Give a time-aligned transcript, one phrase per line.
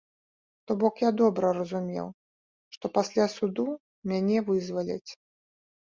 [0.71, 2.07] То бок я добра разумеў,
[2.79, 3.71] што пасля суду
[4.15, 5.11] мяне вызваляць.